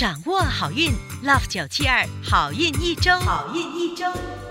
[0.00, 0.90] 掌握好运
[1.22, 4.06] ，Love 九七二好运一周，好运一周。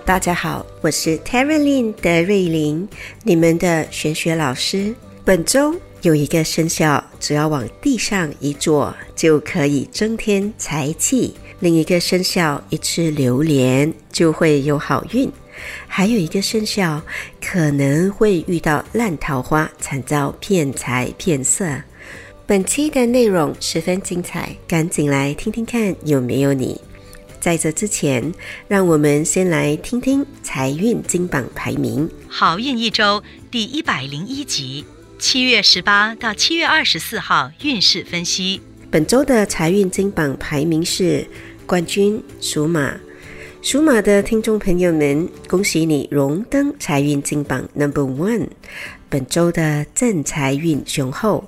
[0.06, 2.88] 大家好，我是 Terry Lin 的瑞琳，
[3.24, 4.94] 你们的玄学老师。
[5.26, 15.28] 本周有一个生肖，只要往地上一坐，就可以增添财气；另一个生肖一吃榴莲就会有好运；
[15.88, 17.02] 还有一个生肖
[17.44, 21.66] 可能会遇到烂桃花，惨遭骗财骗色。
[22.50, 26.82] 本期的内容十分精彩，赶紧来听听看有没有你。
[27.40, 28.34] 在这之前，
[28.68, 32.10] 让我们先来听听财运金榜排名。
[32.28, 33.22] 好运一周
[33.52, 34.84] 第一百零一集，
[35.20, 38.60] 七月十八到七月二十四号运势分析。
[38.90, 41.28] 本周的财运金榜排名是
[41.68, 43.00] 冠军属马，
[43.62, 48.48] 属马的听众朋友们，恭喜你荣登财运金榜 Number One。
[49.10, 51.44] 本周的正财运雄厚。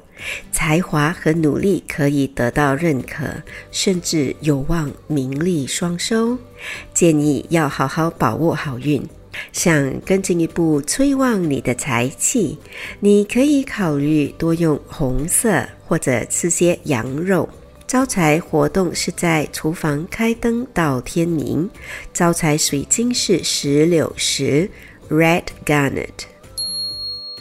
[0.52, 3.26] 才华和努力可以得到认可，
[3.72, 6.38] 甚至有望名利双收。
[6.94, 9.02] 建议要好好把握好运。
[9.54, 12.58] 想更进一步催旺你的财气，
[13.00, 17.48] 你可以考虑多用红色或者吃些羊肉。
[17.92, 21.70] 招财活动是在厨房开灯到天明。
[22.14, 24.72] 招财水晶是石榴石
[25.10, 26.08] （Red Garnet）。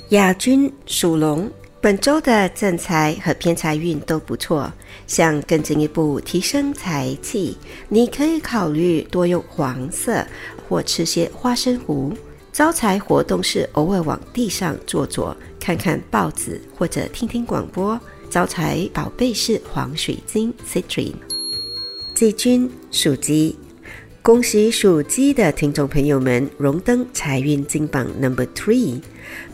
[0.08, 1.48] 亚军属龙。
[1.80, 4.72] 本周的正财和偏财运都不错，
[5.06, 7.56] 想更进一步提升财气，
[7.88, 10.26] 你可以考虑多用黄色
[10.68, 12.12] 或吃些花生糊。
[12.52, 17.96] 招财活动是偶尔往地上坐坐，看看报纸或者听听广播。
[18.30, 21.14] 招财宝贝是黄水晶 （Citrine）。
[22.14, 23.56] 季军属鸡。
[24.22, 29.00] 恭喜属鸡的听众朋友们荣登财运金榜 Number Three，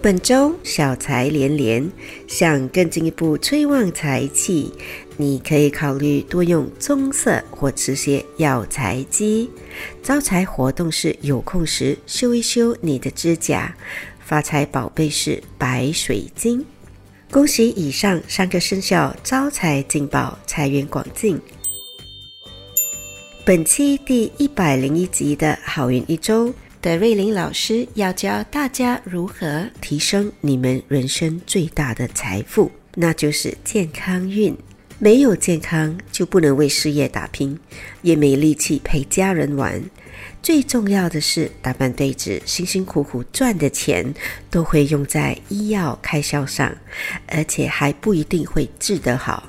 [0.03, 1.91] 本周小财连连，
[2.29, 4.71] 想更进一步催旺财气，
[5.17, 9.49] 你可以考虑多用棕色或吃些药材鸡。
[10.03, 13.75] 招财活动是有空时修一修你的指甲。
[14.21, 16.63] 发财宝贝是白水晶。
[17.31, 21.39] 恭喜以上三个生肖招财进宝，财源广进。
[23.45, 34.57] 本期第一百零一集的好运一周德瑞玲老师要教大家如何提升你们人生最大的财富，那就是健康运。
[34.99, 37.59] 没有健康，就不能为事业打拼，
[38.01, 39.83] 也没力气陪家人玩。
[40.47, 44.15] 最重要的是，打扮对子，辛辛苦苦赚的钱
[44.49, 46.73] 都会用在医药开销上，
[47.27, 49.43] 而且还不一定会治得好。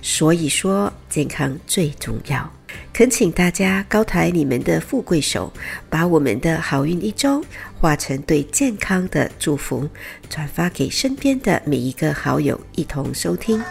[0.00, 2.50] 所以说，健康最重要。
[2.94, 5.52] 恳请大家高抬你们的富贵手，
[5.90, 7.44] 把我们的好运一周
[7.78, 9.86] 化成对健康的祝福，
[10.30, 13.62] 转发给身边的每一个好友，一同收听。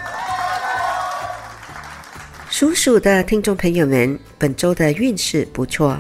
[2.50, 6.00] 属鼠的听众朋友们，本周的运势不错，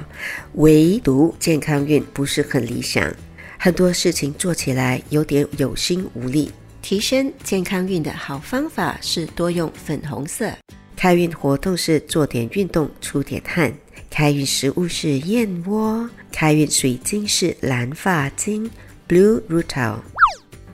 [0.53, 3.13] 唯独健康运不是很理想，
[3.59, 6.52] 很多事情做起来有点有心无力。
[6.81, 10.50] 提升健康运的好方法是多用粉红色。
[10.96, 13.72] 开运活动是做点运动出点汗，
[14.09, 18.69] 开运食物是燕窝，开运水晶是蓝发晶
[19.08, 19.97] （Blue Rutil）。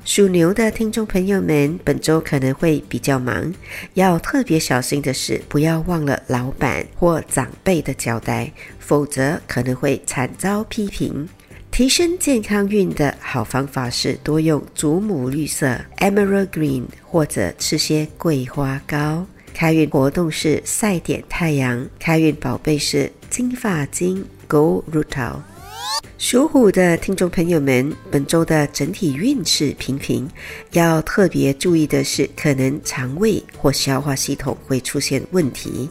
[0.06, 3.53] 属牛的听众朋友们，本周可能会比较忙，
[3.94, 11.28] 要特别小心的是，不要忘了老板或长辈的交代，否则可能会惨遭批评。
[11.72, 19.25] 提升健康运的好方法是多用祖母绿色 （Emerald Green） 或者吃些桂花糕。
[19.53, 25.38] 开运活动是晒点太阳，开运宝贝是金发晶 Gold Rutil。
[26.25, 30.25] 属虎的听众朋友们，本周的整体运势平平，
[30.72, 35.89] 要特别注意的是，可能肠胃或消化系统会出现问题，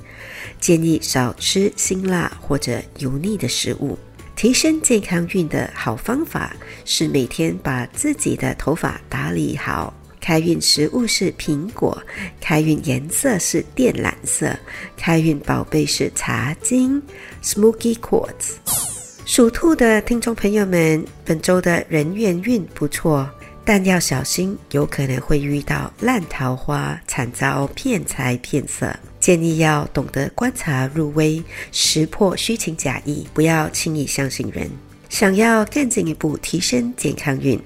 [0.59, 3.99] 建议少吃辛辣或者油腻的食物。
[4.35, 6.57] 提升健康运的好方法
[6.87, 9.93] 是每天把自己的头发打理好。
[10.19, 12.03] 开运食物是苹果，
[12.41, 14.51] 开运颜色是靛蓝色，
[14.97, 17.03] 开运宝贝是茶晶
[17.43, 18.92] （Smoky Quartz）。
[19.35, 23.27] 属兔的听众朋友们，本周的人缘运不错，
[23.65, 28.95] 但要小心，有可能会遇到烂桃花，惨遭骗财骗色。
[29.19, 34.71] 建议要懂得观察入微，识破虚情假意，不要轻易相信人。
[35.09, 37.59] 想要更进一步提升健康运。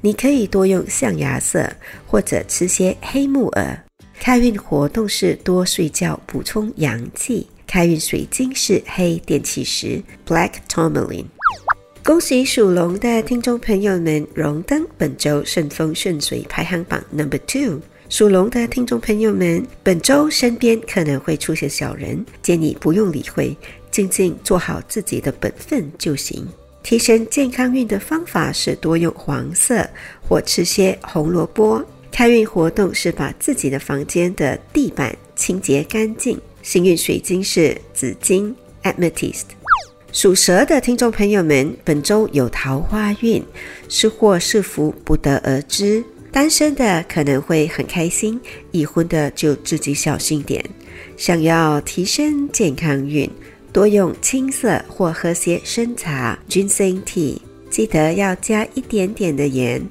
[0.00, 1.70] 你可以多用象牙色，
[2.06, 3.78] 或者吃些黑木耳。
[4.18, 7.46] 开运活动是多睡觉，补充阳气。
[7.70, 11.26] 开运水晶是黑电气石 （Black Tourmaline）。
[12.04, 17.80] 恭喜属龙的听众朋友们荣登本周顺风顺水排行榜 Number Two。
[18.08, 23.56] 属龙的听众朋友们，本周身边可能会出现小人，建议不用理会，
[23.92, 26.44] 静静做好自己的本分就行。
[26.82, 29.88] 提升健康运的方法是多用黄色
[30.20, 31.80] 或吃些红萝卜。
[32.10, 36.36] 开运活动是把自己的房间的地板清洁干净。
[36.62, 39.44] 幸运水晶是紫金 （Amethyst）。
[40.12, 43.42] 属蛇的听众朋友们，本周有桃花运，
[43.88, 46.04] 是祸是福不得而知。
[46.32, 48.40] 单身的可能会很开心，
[48.72, 50.64] 已婚的就自己小心点。
[51.16, 53.28] 想要提升健康运，
[53.72, 57.38] 多用青色或喝些生茶 （Ginseng Tea），
[57.70, 59.82] 记得要加一点点的盐。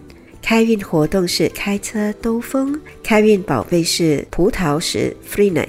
[0.42, 5.68] 开运活动是开车兜风，开运宝贝是葡萄石 （Freeney）。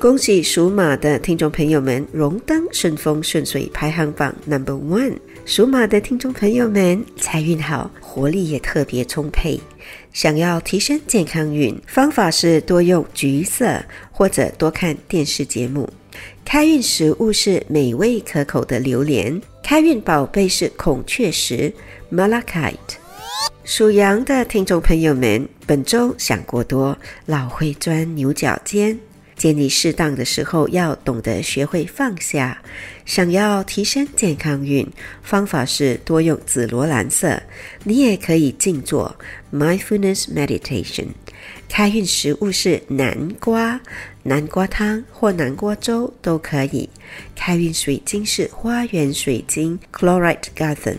[0.00, 5.18] 恭喜属马的听众朋友们荣登顺风顺水排行榜 Number One。
[5.44, 7.90] 属马的听众朋友们财运好。
[8.00, 9.60] 活力也特别充沛，
[10.14, 13.78] 想要提升健康运，方法是多用橘色
[14.10, 15.86] 或者多看电视节目。
[16.46, 21.70] 开运食物是美味可口的榴莲，开运宝贝是孔雀石
[22.10, 22.96] （Malachite）。
[23.64, 28.98] 属羊的听众朋友们，本周想过多，老会钻牛角尖。
[29.40, 32.60] 建议适当的时候要懂得学会放下。
[33.06, 34.86] 想要提升健康运，
[35.22, 37.42] 方法是多用紫罗兰色。
[37.84, 39.16] 你也可以静坐
[39.50, 41.06] （mindfulness meditation）。
[41.70, 43.80] 开运食物是南瓜，
[44.24, 46.90] 南瓜汤或南瓜粥都可以。
[47.34, 50.98] 开运水晶是花园水晶 （chlorite garden）。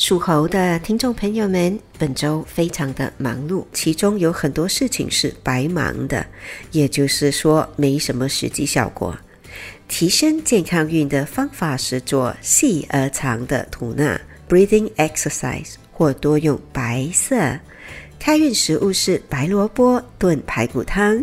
[0.00, 6.24] 属猴的听众朋友们，本周非常的忙碌，其中有很多事情是白忙的，
[6.72, 9.14] 也就是说没什么实际效果。
[9.88, 14.18] 提升健康运的方法是做细而长的吐纳
[14.48, 17.36] （breathing exercise） 或多用白色。
[18.18, 21.22] 开运食物是白萝卜炖排骨汤。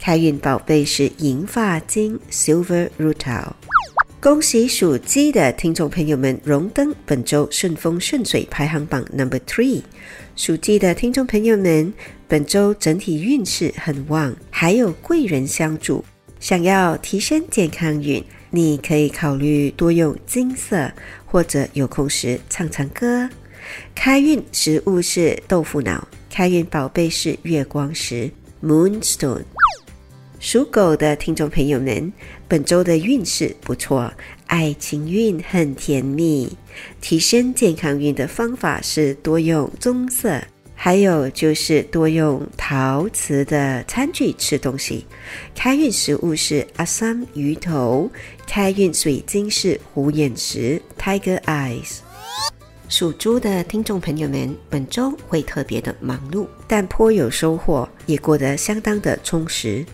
[0.00, 3.52] 开运宝贝是银发晶 （silver rutil）。
[4.24, 9.82] 恭喜属鸡的听众朋友们荣登本周顺风顺水排行榜 number three。
[10.34, 11.92] 属鸡的听众朋友们，
[12.26, 16.02] 本周整体运势很旺，还有贵人相助。
[16.40, 20.90] 想要提升健康运，你可以考虑多用金色，
[21.26, 23.28] 或者有空时唱唱歌。
[23.94, 28.30] 开运食物是豆腐脑，开运宝贝是月光石
[28.62, 29.42] （moonstone）。
[30.44, 32.12] 属狗的听众朋友们，
[32.46, 34.12] 本周的运势不错，
[34.46, 36.54] 爱情运很甜蜜。
[37.00, 40.38] 提升健康运的方法是多用棕色，
[40.74, 45.06] 还有就是多用陶瓷的餐具吃东西。
[45.54, 48.10] 开运食物是阿三鱼头，
[48.46, 52.00] 开运水晶是虎眼石 （Tiger Eyes）。
[52.96, 59.84] 属猪的听众朋友们，本周会特别的忙碌，但颇有收获，也过得相当的充实。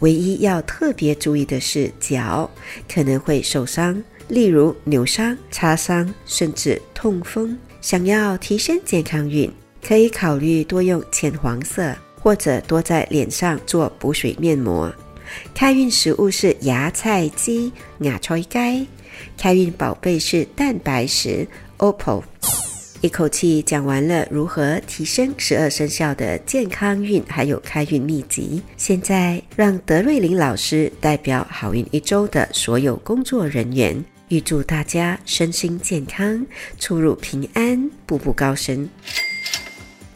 [0.00, 2.50] 唯一要特别注意的是脚
[2.92, 7.56] 可能会受伤，例如扭伤、擦伤，甚至痛风。
[7.80, 9.48] 想要提升健康运，
[9.80, 14.92] 可以考虑多用浅黄色，或者多在脸上做补水面膜。
[15.54, 18.88] 开运食物是芽菜鸡、芽菜鸡。
[19.36, 21.46] 开运宝贝是蛋白石。
[21.78, 22.22] OPPO，
[23.02, 28.60] 一口气讲完了如何提升十二生肖的健康运，还有开运秘籍。
[28.76, 36.44] 现在让德瑞琳老师代表好运一周的所有工作人员，预祝大家身心健康，
[36.80, 38.88] 出入平安，步步高升。